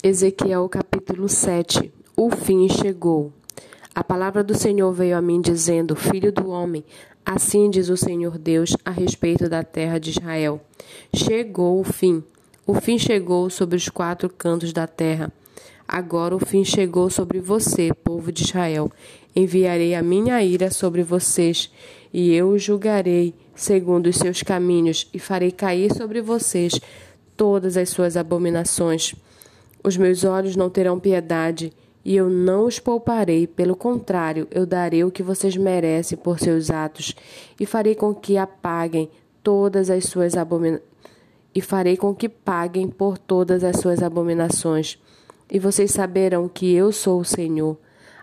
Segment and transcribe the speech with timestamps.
[0.00, 3.32] Ezequiel capítulo 7 O fim chegou.
[3.92, 6.84] A palavra do Senhor veio a mim dizendo: Filho do homem,
[7.26, 10.60] assim diz o Senhor Deus a respeito da terra de Israel.
[11.12, 12.22] Chegou o fim.
[12.64, 15.32] O fim chegou sobre os quatro cantos da terra.
[15.86, 18.92] Agora o fim chegou sobre você, povo de Israel.
[19.34, 21.72] Enviarei a minha ira sobre vocês,
[22.14, 26.80] e eu os julgarei segundo os seus caminhos, e farei cair sobre vocês
[27.36, 29.16] todas as suas abominações.
[29.82, 31.72] Os meus olhos não terão piedade,
[32.04, 36.70] e eu não os pouparei, pelo contrário, eu darei o que vocês merecem por seus
[36.70, 37.14] atos,
[37.60, 39.10] e farei com que apaguem
[39.42, 40.88] todas as suas abominações.
[41.54, 44.98] E farei com que paguem por todas as suas abominações.
[45.50, 47.76] E vocês saberão que eu sou o Senhor.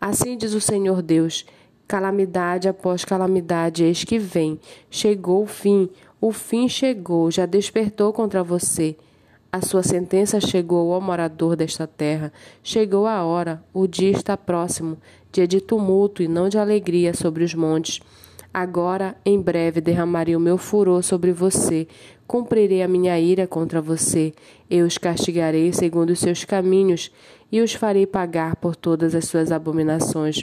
[0.00, 1.46] Assim diz o Senhor Deus:
[1.88, 4.60] calamidade após calamidade, eis que vem.
[4.90, 5.88] Chegou o fim,
[6.20, 8.96] o fim chegou, já despertou contra você.
[9.56, 12.30] A sua sentença chegou ao morador desta terra.
[12.62, 14.98] Chegou a hora, o dia está próximo,
[15.32, 18.00] dia de tumulto e não de alegria sobre os montes.
[18.52, 21.88] Agora, em breve, derramarei o meu furor sobre você,
[22.26, 24.34] cumprirei a minha ira contra você.
[24.68, 27.10] Eu os castigarei segundo os seus caminhos
[27.50, 30.42] e os farei pagar por todas as suas abominações.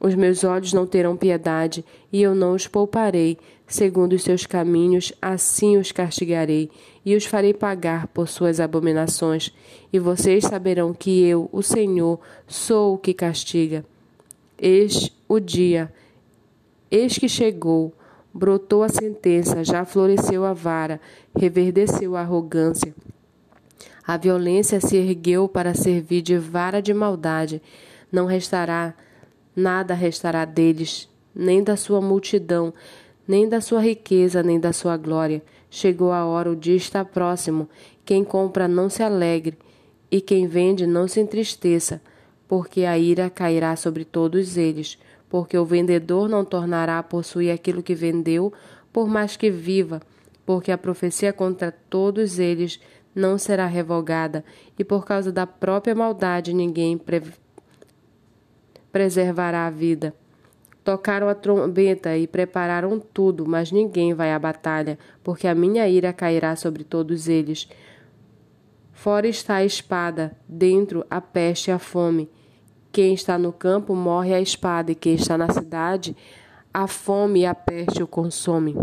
[0.00, 3.38] Os meus olhos não terão piedade, e eu não os pouparei.
[3.66, 6.70] Segundo os seus caminhos, assim os castigarei,
[7.04, 9.52] e os farei pagar por suas abominações.
[9.92, 13.84] E vocês saberão que eu, o Senhor, sou o que castiga.
[14.58, 15.92] Eis o dia,
[16.90, 17.92] eis que chegou,
[18.32, 21.00] brotou a sentença, já floresceu a vara,
[21.36, 22.94] reverdeceu a arrogância.
[24.06, 27.60] A violência se ergueu para servir de vara de maldade.
[28.12, 28.94] Não restará
[29.56, 32.74] nada restará deles, nem da sua multidão,
[33.26, 35.42] nem da sua riqueza, nem da sua glória.
[35.70, 37.68] Chegou a hora, o dia está próximo.
[38.04, 39.58] Quem compra não se alegre,
[40.10, 42.00] e quem vende não se entristeça,
[42.46, 44.98] porque a ira cairá sobre todos eles,
[45.28, 48.52] porque o vendedor não tornará a possuir aquilo que vendeu,
[48.92, 50.00] por mais que viva,
[50.44, 52.78] porque a profecia contra todos eles
[53.14, 54.44] não será revogada,
[54.78, 56.96] e por causa da própria maldade ninguém
[58.96, 60.14] preservará a vida.
[60.82, 66.14] Tocaram a trombeta e prepararam tudo, mas ninguém vai à batalha, porque a minha ira
[66.14, 67.68] cairá sobre todos eles.
[68.92, 72.30] Fora está a espada, dentro a peste e a fome.
[72.90, 76.16] Quem está no campo morre à espada, e quem está na cidade,
[76.72, 78.74] a fome e a peste o consomem.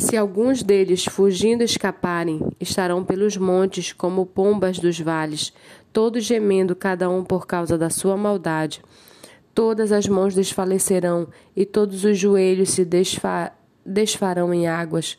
[0.00, 5.52] Se alguns deles, fugindo, escaparem, estarão pelos montes como pombas dos vales,
[5.92, 8.80] todos gemendo, cada um por causa da sua maldade.
[9.54, 13.52] Todas as mãos desfalecerão e todos os joelhos se desfa
[13.84, 15.18] desfarão em águas.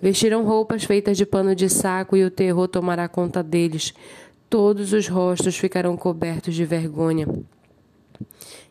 [0.00, 3.92] Vestirão roupas feitas de pano de saco e o terror tomará conta deles.
[4.48, 7.26] Todos os rostos ficarão cobertos de vergonha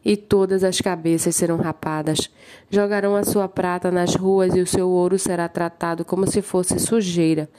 [0.03, 2.29] e todas as cabeças serão rapadas.
[2.69, 6.79] Jogarão a sua prata nas ruas e o seu ouro será tratado como se fosse
[6.79, 7.49] sujeira.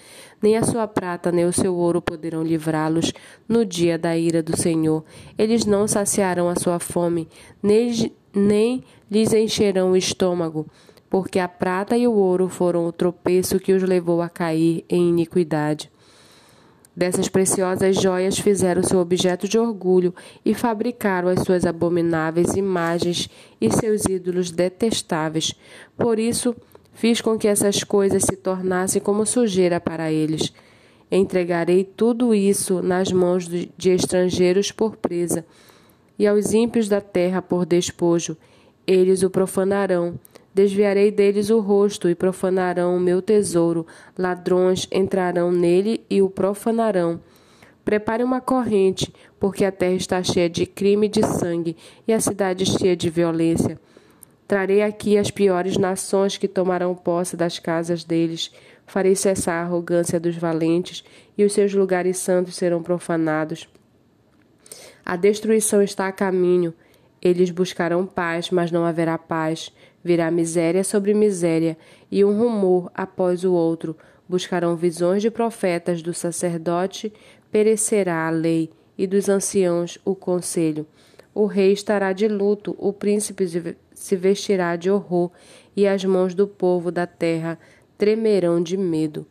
[0.43, 3.13] Nem a sua prata nem o seu ouro poderão livrá-los
[3.49, 5.05] no dia da ira do Senhor.
[5.39, 7.29] Eles não saciarão a sua fome,
[7.63, 10.67] nem, nem lhes encherão o estômago,
[11.09, 15.09] porque a prata e o ouro foram o tropeço que os levou a cair em
[15.11, 15.91] iniquidade.
[16.95, 20.15] Dessas preciosas joias fizeram seu objeto de orgulho
[20.45, 25.55] e fabricaram as suas abomináveis imagens e seus ídolos detestáveis.
[25.97, 26.55] Por isso,
[26.93, 30.53] fiz com que essas coisas se tornassem como sujeira para eles.
[31.11, 35.45] Entregarei tudo isso nas mãos de estrangeiros por presa,
[36.19, 38.37] e aos ímpios da terra por despojo.
[38.87, 40.19] Eles o profanarão
[40.55, 43.87] Desviarei deles o rosto e profanarão o meu tesouro.
[44.17, 47.21] Ladrões entrarão nele e o profanarão.
[47.85, 51.77] Prepare uma corrente, porque a terra está cheia de crime e de sangue,
[52.07, 53.81] e a cidade cheia de violência.
[54.47, 58.53] Trarei aqui as piores nações que tomarão posse das casas deles.
[58.87, 61.03] Farei cessar a arrogância dos valentes,
[61.37, 63.69] e os seus lugares santos serão profanados.
[65.05, 66.73] A destruição está a caminho.
[67.21, 69.73] Eles buscarão paz, mas não haverá paz.
[70.05, 71.77] Virá miséria sobre miséria,
[72.11, 73.97] e um rumor após o outro.
[74.29, 77.13] Buscarão visões de profetas, do sacerdote
[77.51, 80.87] perecerá a lei, e dos anciãos o conselho.
[81.35, 83.47] O rei estará de luto, o príncipe
[83.95, 85.31] se vestirá de horror,
[85.77, 87.59] e as mãos do povo da terra
[87.97, 89.27] tremerão de medo.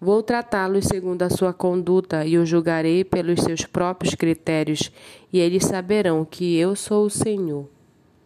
[0.00, 4.92] Vou tratá-los segundo a sua conduta e os julgarei pelos seus próprios critérios,
[5.32, 7.68] e eles saberão que eu sou o Senhor.